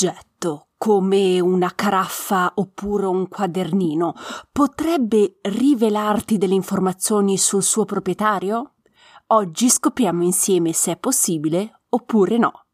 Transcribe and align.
oggetto, 0.00 0.68
come 0.78 1.40
una 1.40 1.74
caraffa 1.74 2.52
oppure 2.54 3.04
un 3.04 3.28
quadernino, 3.28 4.14
potrebbe 4.50 5.40
rivelarti 5.42 6.38
delle 6.38 6.54
informazioni 6.54 7.36
sul 7.36 7.62
suo 7.62 7.84
proprietario? 7.84 8.76
Oggi 9.28 9.68
scopriamo 9.68 10.24
insieme 10.24 10.72
se 10.72 10.92
è 10.92 10.96
possibile 10.96 11.82
oppure 11.90 12.38
no. 12.38 12.64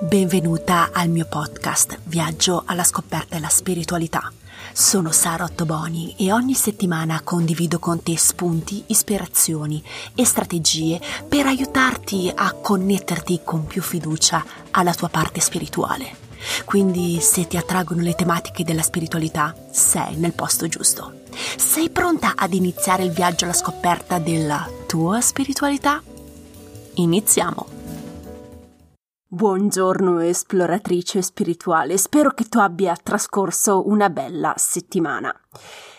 Benvenuta 0.00 0.90
al 0.92 1.10
mio 1.10 1.26
podcast 1.28 1.98
Viaggio 2.04 2.62
alla 2.64 2.84
scoperta 2.84 3.34
della 3.34 3.48
spiritualità. 3.48 4.32
Sono 4.72 5.10
Sara 5.10 5.44
Ottoboni 5.44 6.16
e 6.18 6.32
ogni 6.32 6.54
settimana 6.54 7.20
condivido 7.22 7.78
con 7.78 8.02
te 8.02 8.16
spunti, 8.16 8.84
ispirazioni 8.88 9.82
e 10.14 10.24
strategie 10.24 11.00
per 11.28 11.46
aiutarti 11.46 12.30
a 12.34 12.52
connetterti 12.52 13.40
con 13.44 13.66
più 13.66 13.82
fiducia 13.82 14.44
alla 14.76 14.94
tua 14.94 15.08
parte 15.08 15.40
spirituale. 15.40 16.24
Quindi 16.64 17.18
se 17.20 17.46
ti 17.46 17.56
attraggono 17.56 18.02
le 18.02 18.14
tematiche 18.14 18.62
della 18.62 18.82
spiritualità, 18.82 19.54
sei 19.70 20.16
nel 20.16 20.32
posto 20.32 20.68
giusto. 20.68 21.24
Sei 21.56 21.90
pronta 21.90 22.32
ad 22.36 22.54
iniziare 22.54 23.02
il 23.02 23.10
viaggio 23.10 23.44
alla 23.44 23.54
scoperta 23.54 24.18
della 24.18 24.68
tua 24.86 25.20
spiritualità? 25.20 26.02
Iniziamo! 26.94 27.74
Buongiorno 29.28 30.20
esploratrice 30.20 31.20
spirituale, 31.20 31.98
spero 31.98 32.30
che 32.30 32.44
tu 32.44 32.58
abbia 32.58 32.96
trascorso 32.96 33.88
una 33.88 34.08
bella 34.08 34.54
settimana. 34.56 35.34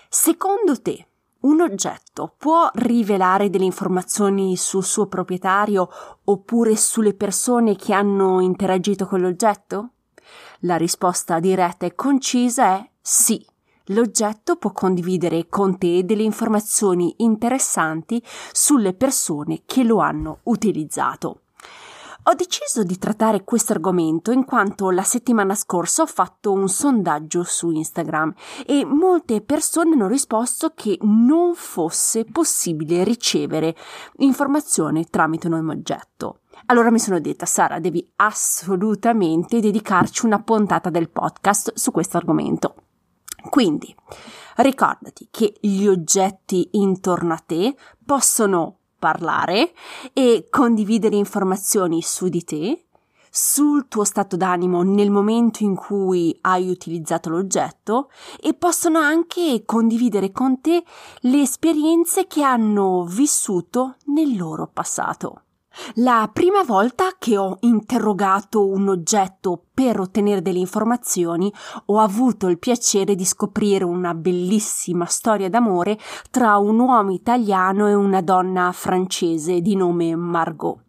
Secondo 0.10 0.82
te, 0.82 1.06
un 1.48 1.62
oggetto 1.62 2.34
può 2.38 2.70
rivelare 2.74 3.50
delle 3.50 3.64
informazioni 3.64 4.58
sul 4.58 4.84
suo 4.84 5.08
proprietario 5.08 5.90
oppure 6.26 6.76
sulle 6.76 7.14
persone 7.14 7.78
che 7.78 7.94
hanno 7.94 8.42
interagito 8.42 9.08
con 9.08 9.22
l'oggetto? 9.22 9.92
La 10.62 10.76
risposta 10.76 11.40
diretta 11.40 11.86
e 11.86 11.96
concisa 11.96 12.76
è 12.76 12.90
sì. 13.00 13.44
L'oggetto 13.92 14.58
può 14.58 14.74
condividere 14.74 15.48
con 15.48 15.78
te 15.78 16.04
delle 16.04 16.24
informazioni 16.24 17.14
interessanti 17.20 18.22
sulle 18.52 18.94
persone 18.94 19.62
che 19.66 19.84
lo 19.84 20.00
hanno 20.00 20.40
utilizzato. 20.44 21.44
Ho 22.30 22.34
deciso 22.34 22.84
di 22.84 22.98
trattare 22.98 23.46
questo 23.46 23.72
argomento 23.72 24.34
in 24.34 24.44
quanto 24.44 24.92
la 24.92 25.04
settimana 25.04 25.56
scorsa 25.56 26.02
ho 26.02 26.06
fatto 26.06 26.52
un 26.52 26.68
sondaggio 26.68 27.44
su 27.44 27.72
Instagram 27.72 28.34
e 28.66 28.84
molte 28.84 29.40
persone 29.40 29.94
hanno 29.94 30.08
risposto 30.08 30.74
che 30.76 30.98
non 31.04 31.56
fosse 31.56 32.26
possibile 32.26 33.06
ricevere 33.06 33.74
informazioni 34.18 35.08
tramite 35.10 35.48
un 35.48 35.70
oggetto. 35.70 36.42
Allora 36.66 36.92
mi 36.92 37.00
sono 37.00 37.22
detta, 37.22 37.46
Sara, 37.46 37.80
devi 37.80 38.06
assolutamente 38.18 39.62
dedicarci 39.62 40.26
una 40.26 40.42
puntata 40.42 40.90
del 40.90 41.10
podcast 41.10 41.76
su 41.76 41.92
questo 41.92 42.18
argomento. 42.18 42.76
Quindi, 43.50 43.96
ricordati 44.58 45.30
che 45.32 45.56
gli 45.62 45.88
oggetti 45.88 46.72
intorno 46.74 47.34
a 47.34 47.38
te 47.46 47.74
possono 48.06 48.77
parlare 48.98 49.74
e 50.14 50.48
condividere 50.50 51.16
informazioni 51.16 52.02
su 52.02 52.28
di 52.28 52.44
te, 52.44 52.86
sul 53.30 53.88
tuo 53.88 54.04
stato 54.04 54.36
d'animo 54.36 54.82
nel 54.82 55.12
momento 55.12 55.64
in 55.64 55.76
cui 55.76 56.36
hai 56.42 56.70
utilizzato 56.70 57.30
l'oggetto 57.30 58.10
e 58.42 58.54
possono 58.54 59.00
anche 59.00 59.64
condividere 59.66 60.32
con 60.32 60.60
te 60.62 60.84
le 61.20 61.42
esperienze 61.42 62.26
che 62.26 62.42
hanno 62.42 63.06
vissuto 63.06 63.96
nel 64.06 64.36
loro 64.36 64.68
passato. 64.72 65.42
La 65.96 66.30
prima 66.32 66.64
volta 66.64 67.16
che 67.18 67.38
ho 67.38 67.58
interrogato 67.62 68.66
un 68.68 68.90
oggetto 68.90 69.62
per 69.74 70.00
ottenere 70.00 70.42
delle 70.42 70.60
informazioni 70.60 71.52
ho 71.86 72.00
avuto 72.00 72.48
il 72.48 72.60
piacere 72.60 73.16
di 73.16 73.26
scoprire 73.26 73.84
una 73.84 74.14
bellissima 74.14 75.06
storia 75.06 75.50
d'amore 75.50 75.98
tra 76.32 76.58
un 76.58 76.80
uomo 76.80 77.12
italiano 77.12 77.88
e 77.88 77.94
una 77.94 78.22
donna 78.22 78.72
francese 78.72 79.62
di 79.62 79.76
nome 79.76 80.16
Margot. 80.16 80.80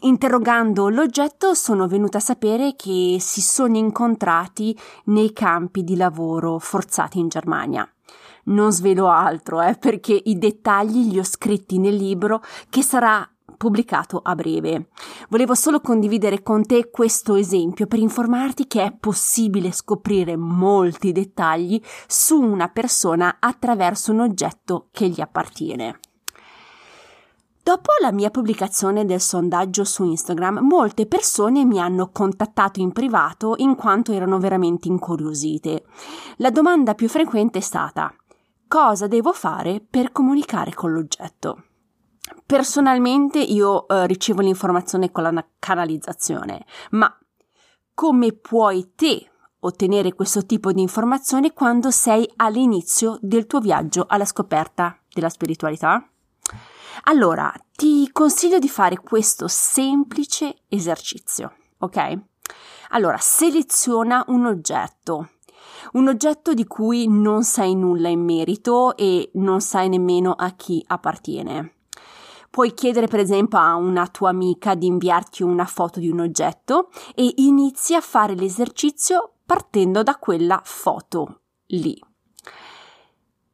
Interrogando 0.00 0.88
l'oggetto 0.88 1.54
sono 1.54 1.86
venuta 1.86 2.18
a 2.18 2.20
sapere 2.20 2.74
che 2.74 3.18
si 3.20 3.40
sono 3.40 3.76
incontrati 3.76 4.76
nei 5.04 5.32
campi 5.32 5.84
di 5.84 5.96
lavoro 5.96 6.58
forzati 6.58 7.18
in 7.18 7.28
Germania. 7.28 7.88
Non 8.44 8.72
svelo 8.72 9.08
altro, 9.08 9.60
eh, 9.60 9.74
perché 9.74 10.20
i 10.24 10.38
dettagli 10.38 11.10
li 11.10 11.18
ho 11.18 11.24
scritti 11.24 11.78
nel 11.78 11.94
libro 11.94 12.42
che 12.68 12.82
sarà 12.82 13.28
pubblicato 13.56 14.20
a 14.22 14.34
breve. 14.34 14.88
Volevo 15.28 15.54
solo 15.54 15.80
condividere 15.80 16.42
con 16.42 16.64
te 16.64 16.90
questo 16.90 17.34
esempio 17.34 17.86
per 17.86 17.98
informarti 17.98 18.66
che 18.66 18.82
è 18.82 18.92
possibile 18.92 19.72
scoprire 19.72 20.36
molti 20.36 21.12
dettagli 21.12 21.80
su 22.06 22.40
una 22.40 22.68
persona 22.68 23.36
attraverso 23.40 24.12
un 24.12 24.20
oggetto 24.20 24.88
che 24.90 25.08
gli 25.08 25.20
appartiene. 25.20 26.00
Dopo 27.62 27.90
la 28.00 28.12
mia 28.12 28.30
pubblicazione 28.30 29.04
del 29.04 29.20
sondaggio 29.20 29.82
su 29.82 30.04
Instagram, 30.04 30.60
molte 30.60 31.06
persone 31.06 31.64
mi 31.64 31.80
hanno 31.80 32.10
contattato 32.12 32.78
in 32.78 32.92
privato 32.92 33.54
in 33.56 33.74
quanto 33.74 34.12
erano 34.12 34.38
veramente 34.38 34.86
incuriosite. 34.86 35.82
La 36.36 36.50
domanda 36.50 36.94
più 36.94 37.08
frequente 37.08 37.58
è 37.58 37.62
stata 37.62 38.14
cosa 38.68 39.06
devo 39.06 39.32
fare 39.32 39.80
per 39.80 40.12
comunicare 40.12 40.74
con 40.74 40.92
l'oggetto? 40.92 41.65
Personalmente 42.44 43.38
io 43.38 43.86
eh, 43.88 44.06
ricevo 44.06 44.40
l'informazione 44.40 45.10
con 45.10 45.22
la 45.22 45.46
canalizzazione, 45.58 46.64
ma 46.90 47.12
come 47.94 48.32
puoi 48.32 48.92
te 48.94 49.30
ottenere 49.60 50.14
questo 50.14 50.44
tipo 50.46 50.72
di 50.72 50.80
informazione 50.80 51.52
quando 51.52 51.90
sei 51.90 52.28
all'inizio 52.36 53.18
del 53.20 53.46
tuo 53.46 53.60
viaggio 53.60 54.06
alla 54.08 54.24
scoperta 54.24 54.98
della 55.12 55.28
spiritualità? 55.28 56.08
Allora, 57.04 57.52
ti 57.72 58.10
consiglio 58.12 58.58
di 58.58 58.68
fare 58.68 58.98
questo 58.98 59.48
semplice 59.48 60.62
esercizio, 60.68 61.54
ok? 61.78 62.18
Allora, 62.90 63.16
seleziona 63.18 64.24
un 64.28 64.46
oggetto, 64.46 65.30
un 65.92 66.08
oggetto 66.08 66.54
di 66.54 66.66
cui 66.66 67.06
non 67.08 67.44
sai 67.44 67.74
nulla 67.74 68.08
in 68.08 68.24
merito 68.24 68.96
e 68.96 69.30
non 69.34 69.60
sai 69.60 69.88
nemmeno 69.88 70.32
a 70.32 70.50
chi 70.52 70.82
appartiene. 70.86 71.75
Puoi 72.56 72.72
chiedere 72.72 73.06
per 73.06 73.20
esempio 73.20 73.58
a 73.58 73.74
una 73.74 74.06
tua 74.06 74.30
amica 74.30 74.74
di 74.74 74.86
inviarti 74.86 75.42
una 75.42 75.66
foto 75.66 76.00
di 76.00 76.08
un 76.08 76.20
oggetto 76.20 76.88
e 77.14 77.34
inizi 77.36 77.94
a 77.94 78.00
fare 78.00 78.34
l'esercizio 78.34 79.34
partendo 79.44 80.02
da 80.02 80.16
quella 80.16 80.62
foto 80.64 81.40
lì. 81.66 82.02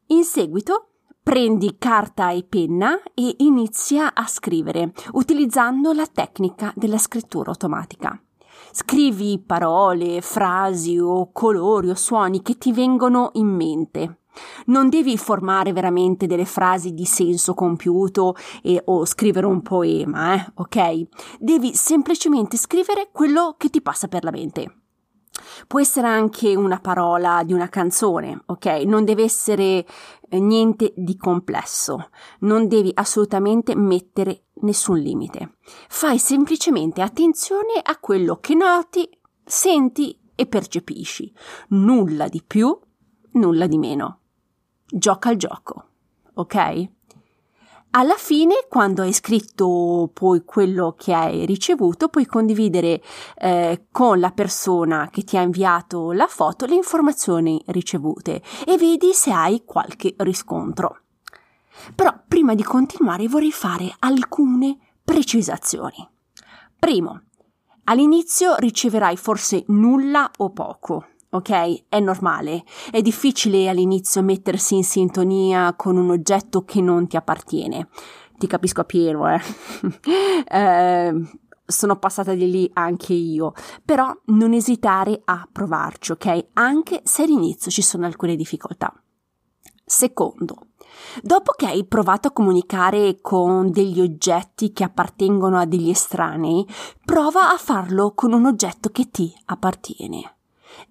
In 0.06 0.22
seguito 0.22 0.90
prendi 1.20 1.78
carta 1.78 2.30
e 2.30 2.44
penna 2.44 3.02
e 3.12 3.34
inizia 3.38 4.14
a 4.14 4.24
scrivere 4.28 4.92
utilizzando 5.14 5.92
la 5.92 6.06
tecnica 6.06 6.72
della 6.76 6.98
scrittura 6.98 7.50
automatica. 7.50 8.16
Scrivi 8.70 9.42
parole, 9.44 10.20
frasi 10.20 10.96
o 10.96 11.32
colori 11.32 11.90
o 11.90 11.96
suoni 11.96 12.40
che 12.40 12.56
ti 12.56 12.70
vengono 12.70 13.30
in 13.32 13.48
mente. 13.48 14.21
Non 14.66 14.88
devi 14.88 15.16
formare 15.16 15.72
veramente 15.72 16.26
delle 16.26 16.44
frasi 16.44 16.94
di 16.94 17.04
senso 17.04 17.54
compiuto 17.54 18.34
e, 18.62 18.80
o 18.84 19.04
scrivere 19.04 19.46
un 19.46 19.62
poema, 19.62 20.34
eh? 20.34 20.52
ok? 20.54 21.06
Devi 21.38 21.74
semplicemente 21.74 22.56
scrivere 22.56 23.08
quello 23.12 23.54
che 23.58 23.68
ti 23.68 23.82
passa 23.82 24.08
per 24.08 24.24
la 24.24 24.30
mente. 24.30 24.76
Può 25.66 25.80
essere 25.80 26.06
anche 26.06 26.54
una 26.54 26.78
parola 26.78 27.42
di 27.42 27.52
una 27.52 27.68
canzone, 27.68 28.42
ok? 28.46 28.66
Non 28.84 29.04
deve 29.04 29.22
essere 29.22 29.86
eh, 30.28 30.38
niente 30.38 30.92
di 30.96 31.16
complesso, 31.16 32.10
non 32.40 32.68
devi 32.68 32.90
assolutamente 32.94 33.74
mettere 33.74 34.44
nessun 34.60 34.98
limite. 34.98 35.56
Fai 35.88 36.18
semplicemente 36.18 37.00
attenzione 37.00 37.80
a 37.82 37.96
quello 37.98 38.38
che 38.40 38.54
noti, 38.54 39.08
senti 39.44 40.18
e 40.34 40.46
percepisci. 40.46 41.32
Nulla 41.68 42.28
di 42.28 42.42
più, 42.46 42.78
nulla 43.32 43.66
di 43.66 43.78
meno 43.78 44.21
gioca 44.92 45.30
al 45.30 45.36
gioco, 45.36 45.84
ok? 46.34 46.88
Alla 47.94 48.16
fine, 48.16 48.66
quando 48.68 49.02
hai 49.02 49.12
scritto 49.12 50.10
poi 50.12 50.44
quello 50.44 50.94
che 50.96 51.12
hai 51.12 51.44
ricevuto, 51.44 52.08
puoi 52.08 52.24
condividere 52.24 53.02
eh, 53.36 53.86
con 53.90 54.18
la 54.18 54.30
persona 54.30 55.10
che 55.10 55.24
ti 55.24 55.36
ha 55.36 55.42
inviato 55.42 56.12
la 56.12 56.26
foto 56.26 56.64
le 56.64 56.74
informazioni 56.74 57.62
ricevute 57.66 58.42
e 58.66 58.78
vedi 58.78 59.12
se 59.12 59.30
hai 59.30 59.64
qualche 59.66 60.14
riscontro. 60.18 61.00
Però 61.94 62.14
prima 62.26 62.54
di 62.54 62.62
continuare 62.62 63.28
vorrei 63.28 63.52
fare 63.52 63.94
alcune 63.98 64.78
precisazioni. 65.04 66.08
Primo, 66.78 67.24
all'inizio 67.84 68.56
riceverai 68.56 69.18
forse 69.18 69.64
nulla 69.66 70.30
o 70.38 70.50
poco 70.50 71.08
ok? 71.32 71.88
È 71.88 72.00
normale. 72.00 72.64
È 72.90 73.00
difficile 73.02 73.68
all'inizio 73.68 74.22
mettersi 74.22 74.76
in 74.76 74.84
sintonia 74.84 75.74
con 75.74 75.96
un 75.96 76.10
oggetto 76.10 76.64
che 76.64 76.80
non 76.80 77.06
ti 77.06 77.16
appartiene. 77.16 77.88
Ti 78.36 78.46
capisco 78.46 78.80
a 78.82 78.84
pieno, 78.84 79.32
eh. 79.32 79.40
eh 80.48 81.40
sono 81.64 81.96
passata 81.96 82.34
di 82.34 82.50
lì 82.50 82.70
anche 82.74 83.14
io, 83.14 83.54
però 83.84 84.14
non 84.26 84.52
esitare 84.52 85.22
a 85.24 85.48
provarci, 85.50 86.12
ok? 86.12 86.46
Anche 86.54 87.00
se 87.04 87.22
all'inizio 87.22 87.70
ci 87.70 87.82
sono 87.82 88.04
alcune 88.04 88.36
difficoltà. 88.36 88.92
Secondo, 89.84 90.68
dopo 91.22 91.52
che 91.52 91.66
hai 91.66 91.86
provato 91.86 92.28
a 92.28 92.32
comunicare 92.32 93.20
con 93.20 93.70
degli 93.70 94.00
oggetti 94.00 94.72
che 94.72 94.84
appartengono 94.84 95.58
a 95.58 95.64
degli 95.64 95.90
estranei, 95.90 96.66
prova 97.04 97.52
a 97.52 97.56
farlo 97.56 98.12
con 98.14 98.32
un 98.32 98.46
oggetto 98.46 98.90
che 98.90 99.08
ti 99.10 99.32
appartiene. 99.46 100.36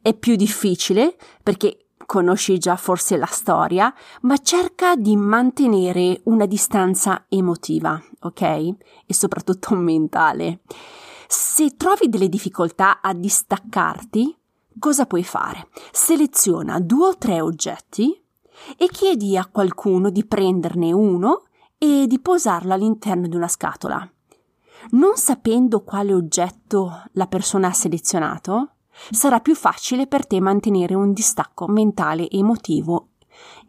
È 0.02 0.14
più 0.14 0.36
difficile 0.36 1.16
perché 1.44 1.88
conosci 2.06 2.58
già 2.58 2.76
forse 2.76 3.16
la 3.16 3.26
storia, 3.26 3.94
ma 4.22 4.38
cerca 4.38 4.96
di 4.96 5.16
mantenere 5.16 6.20
una 6.26 6.46
distanza 6.46 7.26
emotiva, 7.30 8.02
ok? 8.22 8.42
E 8.42 9.14
soprattutto 9.14 9.76
mentale. 9.80 10.60
Se 11.28 11.78
trovi 11.78 12.10
delle 12.10 12.28
difficoltà 12.28 13.00
a 13.00 13.14
distaccarti, 13.14 14.36
cosa 14.78 15.06
puoi 15.06 15.24
fare? 15.24 15.70
Seleziona 15.92 16.80
due 16.82 17.08
o 17.08 17.18
tre 17.18 17.40
oggetti 17.40 18.22
e 18.78 18.88
chiedi 18.88 19.38
a 19.38 19.46
qualcuno 19.46 20.10
di 20.10 20.26
prenderne 20.26 20.92
uno 20.92 21.44
e 21.78 22.06
di 22.08 22.20
posarlo 22.20 22.74
all'interno 22.74 23.28
di 23.28 23.36
una 23.36 23.48
scatola. 23.48 24.06
Non 24.92 25.16
sapendo 25.16 25.84
quale 25.84 26.14
oggetto 26.14 27.04
la 27.14 27.28
persona 27.28 27.68
ha 27.70 27.74
selezionato, 27.74 28.72
sarà 29.10 29.40
più 29.40 29.56
facile 29.56 30.08
per 30.08 30.28
te 30.28 30.40
mantenere 30.40 30.94
un 30.94 31.14
distacco 31.14 31.68
mentale 31.68 32.28
e 32.28 32.38
emotivo 32.38 33.08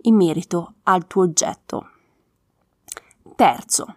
in 0.02 0.17
merito 0.17 0.75
al 0.84 1.06
tuo 1.06 1.23
oggetto. 1.23 1.88
Terzo, 3.34 3.96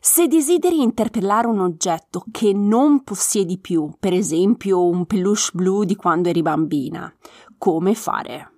se 0.00 0.26
desideri 0.26 0.82
interpellare 0.82 1.46
un 1.46 1.60
oggetto 1.60 2.24
che 2.30 2.52
non 2.52 3.02
possiedi 3.02 3.58
più, 3.58 3.92
per 3.98 4.12
esempio 4.12 4.86
un 4.86 5.06
peluche 5.06 5.50
blu 5.52 5.84
di 5.84 5.96
quando 5.96 6.28
eri 6.28 6.42
bambina, 6.42 7.12
come 7.58 7.94
fare? 7.94 8.55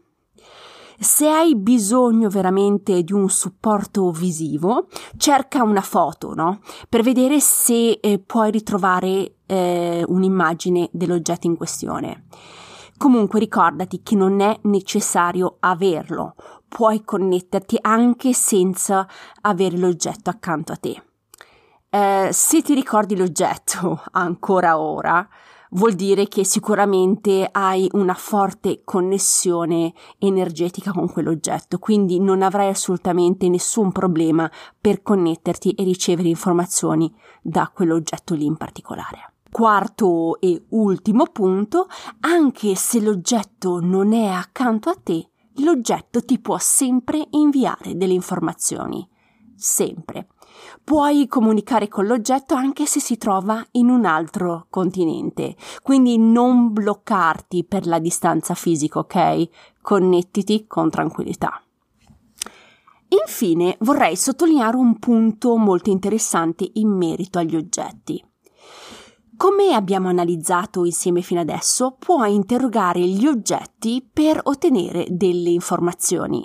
Se 1.00 1.28
hai 1.28 1.54
bisogno 1.54 2.28
veramente 2.28 3.04
di 3.04 3.12
un 3.12 3.30
supporto 3.30 4.10
visivo, 4.10 4.88
cerca 5.16 5.62
una 5.62 5.80
foto, 5.80 6.34
no? 6.34 6.58
Per 6.88 7.02
vedere 7.02 7.38
se 7.38 7.92
eh, 7.92 8.18
puoi 8.18 8.50
ritrovare 8.50 9.36
eh, 9.46 10.04
un'immagine 10.04 10.88
dell'oggetto 10.90 11.46
in 11.46 11.56
questione. 11.56 12.24
Comunque 12.96 13.38
ricordati 13.38 14.02
che 14.02 14.16
non 14.16 14.40
è 14.40 14.58
necessario 14.62 15.58
averlo, 15.60 16.34
puoi 16.66 17.04
connetterti 17.04 17.78
anche 17.80 18.32
senza 18.32 19.06
avere 19.42 19.78
l'oggetto 19.78 20.30
accanto 20.30 20.72
a 20.72 20.76
te. 20.76 21.02
Eh, 21.90 22.28
se 22.32 22.60
ti 22.60 22.74
ricordi 22.74 23.16
l'oggetto 23.16 24.02
ancora 24.12 24.80
ora, 24.80 25.26
vuol 25.70 25.94
dire 25.94 26.28
che 26.28 26.44
sicuramente 26.44 27.48
hai 27.50 27.88
una 27.92 28.14
forte 28.14 28.82
connessione 28.84 29.92
energetica 30.18 30.92
con 30.92 31.10
quell'oggetto, 31.10 31.78
quindi 31.78 32.20
non 32.20 32.42
avrai 32.42 32.68
assolutamente 32.68 33.48
nessun 33.48 33.92
problema 33.92 34.50
per 34.80 35.02
connetterti 35.02 35.72
e 35.72 35.84
ricevere 35.84 36.28
informazioni 36.28 37.12
da 37.42 37.70
quell'oggetto 37.72 38.34
lì 38.34 38.44
in 38.44 38.56
particolare. 38.56 39.32
Quarto 39.50 40.40
e 40.40 40.62
ultimo 40.70 41.24
punto, 41.26 41.86
anche 42.20 42.74
se 42.74 43.00
l'oggetto 43.00 43.80
non 43.80 44.12
è 44.12 44.26
accanto 44.26 44.90
a 44.90 44.96
te, 45.02 45.30
l'oggetto 45.56 46.22
ti 46.22 46.38
può 46.38 46.58
sempre 46.58 47.26
inviare 47.30 47.96
delle 47.96 48.12
informazioni. 48.12 49.08
Sempre. 49.56 50.28
Puoi 50.82 51.26
comunicare 51.26 51.88
con 51.88 52.06
l'oggetto 52.06 52.54
anche 52.54 52.86
se 52.86 53.00
si 53.00 53.18
trova 53.18 53.64
in 53.72 53.88
un 53.90 54.04
altro 54.04 54.66
continente, 54.70 55.56
quindi 55.82 56.18
non 56.18 56.72
bloccarti 56.72 57.64
per 57.64 57.86
la 57.86 57.98
distanza 57.98 58.54
fisica, 58.54 59.00
ok? 59.00 59.48
Connettiti 59.82 60.66
con 60.66 60.90
tranquillità. 60.90 61.62
Infine 63.08 63.76
vorrei 63.80 64.16
sottolineare 64.16 64.76
un 64.76 64.98
punto 64.98 65.56
molto 65.56 65.90
interessante 65.90 66.68
in 66.74 66.88
merito 66.88 67.38
agli 67.38 67.56
oggetti. 67.56 68.22
Come 69.36 69.72
abbiamo 69.72 70.08
analizzato 70.08 70.84
insieme 70.84 71.22
fino 71.22 71.40
adesso, 71.40 71.94
puoi 71.98 72.34
interrogare 72.34 73.00
gli 73.00 73.26
oggetti 73.26 74.06
per 74.12 74.40
ottenere 74.42 75.06
delle 75.10 75.50
informazioni, 75.50 76.44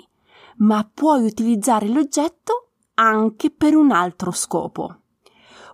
ma 0.58 0.88
puoi 0.94 1.24
utilizzare 1.24 1.88
l'oggetto 1.88 2.63
anche 2.94 3.50
per 3.50 3.74
un 3.74 3.90
altro 3.90 4.30
scopo. 4.30 4.98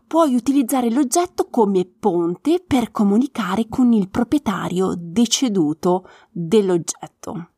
Puoi 0.07 0.35
utilizzare 0.35 0.91
l'oggetto 0.91 1.49
come 1.51 1.85
ponte 1.85 2.63
per 2.67 2.91
comunicare 2.91 3.69
con 3.69 3.93
il 3.93 4.09
proprietario 4.09 4.95
deceduto 4.97 6.09
dell'oggetto. 6.31 7.51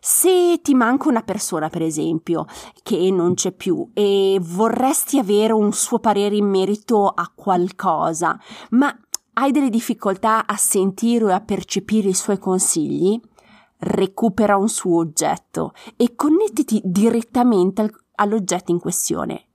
Se 0.00 0.60
ti 0.62 0.74
manca 0.74 1.08
una 1.08 1.22
persona, 1.22 1.68
per 1.68 1.82
esempio, 1.82 2.46
che 2.84 3.10
non 3.10 3.34
c'è 3.34 3.50
più 3.50 3.90
e 3.92 4.38
vorresti 4.40 5.18
avere 5.18 5.52
un 5.52 5.72
suo 5.72 5.98
parere 5.98 6.36
in 6.36 6.48
merito 6.48 7.08
a 7.08 7.32
qualcosa, 7.34 8.38
ma 8.70 8.96
hai 9.32 9.50
delle 9.50 9.68
difficoltà 9.68 10.46
a 10.46 10.56
sentire 10.56 11.24
o 11.24 11.34
a 11.34 11.40
percepire 11.40 12.10
i 12.10 12.14
suoi 12.14 12.38
consigli, 12.38 13.20
recupera 13.78 14.56
un 14.56 14.68
suo 14.68 14.98
oggetto 14.98 15.72
e 15.96 16.14
connettiti 16.14 16.80
direttamente 16.84 17.90
all'oggetto 18.16 18.72
in 18.72 18.80
questione. 18.80 19.46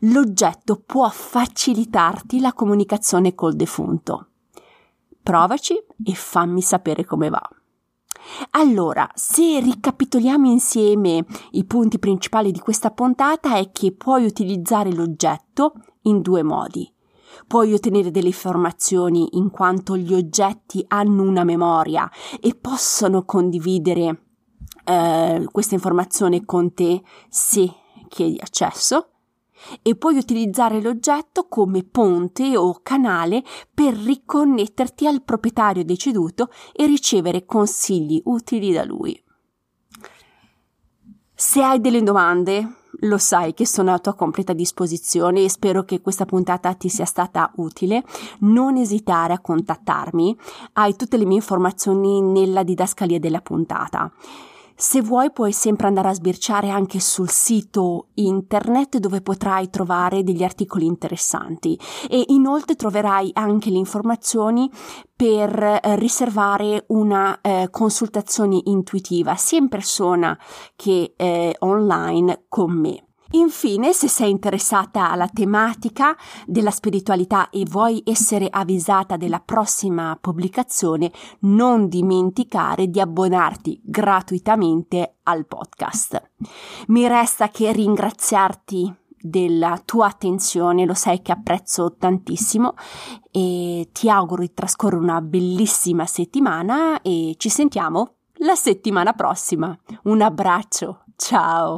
L'oggetto 0.00 0.82
può 0.84 1.08
facilitarti 1.08 2.40
la 2.40 2.52
comunicazione 2.52 3.34
col 3.34 3.54
defunto. 3.54 4.26
Provaci 5.22 5.74
e 6.04 6.14
fammi 6.14 6.60
sapere 6.60 7.04
come 7.04 7.28
va. 7.28 7.42
Allora, 8.50 9.08
se 9.14 9.60
ricapitoliamo 9.60 10.50
insieme 10.50 11.24
i 11.52 11.64
punti 11.64 11.98
principali 11.98 12.50
di 12.50 12.58
questa 12.58 12.90
puntata 12.90 13.56
è 13.56 13.70
che 13.72 13.92
puoi 13.92 14.24
utilizzare 14.24 14.92
l'oggetto 14.92 15.74
in 16.02 16.20
due 16.20 16.42
modi. 16.42 16.90
Puoi 17.46 17.72
ottenere 17.72 18.10
delle 18.10 18.28
informazioni 18.28 19.36
in 19.36 19.50
quanto 19.50 19.96
gli 19.96 20.12
oggetti 20.12 20.84
hanno 20.88 21.22
una 21.22 21.44
memoria 21.44 22.10
e 22.40 22.54
possono 22.54 23.24
condividere 23.24 24.22
eh, 24.84 25.46
questa 25.50 25.74
informazione 25.74 26.44
con 26.44 26.72
te 26.74 27.02
se 27.28 27.72
chiedi 28.08 28.38
accesso 28.40 29.10
e 29.82 29.96
puoi 29.96 30.16
utilizzare 30.16 30.80
l'oggetto 30.80 31.46
come 31.48 31.82
ponte 31.82 32.56
o 32.56 32.80
canale 32.82 33.42
per 33.72 33.94
riconnetterti 33.94 35.06
al 35.06 35.22
proprietario 35.22 35.84
deceduto 35.84 36.50
e 36.72 36.86
ricevere 36.86 37.44
consigli 37.44 38.20
utili 38.24 38.72
da 38.72 38.84
lui. 38.84 39.20
Se 41.34 41.62
hai 41.62 41.80
delle 41.80 42.02
domande, 42.02 42.78
lo 43.02 43.18
sai 43.18 43.54
che 43.54 43.64
sono 43.64 43.92
a 43.92 43.98
tua 44.00 44.14
completa 44.14 44.52
disposizione 44.52 45.44
e 45.44 45.48
spero 45.48 45.84
che 45.84 46.00
questa 46.00 46.24
puntata 46.24 46.74
ti 46.74 46.88
sia 46.88 47.04
stata 47.04 47.52
utile. 47.56 48.02
Non 48.40 48.76
esitare 48.76 49.34
a 49.34 49.40
contattarmi, 49.40 50.36
hai 50.72 50.96
tutte 50.96 51.16
le 51.16 51.24
mie 51.24 51.36
informazioni 51.36 52.20
nella 52.20 52.64
didascalia 52.64 53.20
della 53.20 53.40
puntata. 53.40 54.10
Se 54.80 55.02
vuoi 55.02 55.32
puoi 55.32 55.50
sempre 55.50 55.88
andare 55.88 56.06
a 56.06 56.14
sbirciare 56.14 56.70
anche 56.70 57.00
sul 57.00 57.28
sito 57.30 58.10
internet 58.14 58.98
dove 58.98 59.20
potrai 59.20 59.70
trovare 59.70 60.22
degli 60.22 60.44
articoli 60.44 60.86
interessanti 60.86 61.76
e 62.08 62.22
inoltre 62.28 62.76
troverai 62.76 63.30
anche 63.32 63.70
le 63.70 63.78
informazioni 63.78 64.70
per 65.16 65.60
eh, 65.60 65.80
riservare 65.96 66.84
una 66.90 67.40
eh, 67.40 67.66
consultazione 67.72 68.60
intuitiva 68.66 69.34
sia 69.34 69.58
in 69.58 69.68
persona 69.68 70.38
che 70.76 71.12
eh, 71.16 71.56
online 71.58 72.44
con 72.48 72.70
me. 72.70 73.07
Infine, 73.32 73.92
se 73.92 74.08
sei 74.08 74.30
interessata 74.30 75.10
alla 75.10 75.28
tematica 75.28 76.16
della 76.46 76.70
spiritualità 76.70 77.50
e 77.50 77.64
vuoi 77.68 78.02
essere 78.06 78.48
avvisata 78.50 79.16
della 79.18 79.40
prossima 79.40 80.16
pubblicazione, 80.18 81.12
non 81.40 81.88
dimenticare 81.88 82.88
di 82.88 83.00
abbonarti 83.00 83.80
gratuitamente 83.84 85.16
al 85.24 85.46
podcast. 85.46 86.30
Mi 86.86 87.06
resta 87.06 87.50
che 87.50 87.70
ringraziarti 87.70 88.94
della 89.20 89.80
tua 89.84 90.06
attenzione, 90.06 90.86
lo 90.86 90.94
sai 90.94 91.20
che 91.20 91.32
apprezzo 91.32 91.96
tantissimo 91.98 92.74
e 93.30 93.88
ti 93.92 94.08
auguro 94.08 94.42
di 94.42 94.54
trascorrere 94.54 95.02
una 95.02 95.20
bellissima 95.20 96.06
settimana 96.06 97.02
e 97.02 97.34
ci 97.36 97.48
sentiamo 97.50 98.14
la 98.38 98.54
settimana 98.54 99.12
prossima. 99.12 99.76
Un 100.04 100.22
abbraccio, 100.22 101.04
ciao! 101.16 101.76